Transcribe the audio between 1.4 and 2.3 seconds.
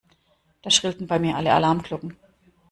Alarmglocken.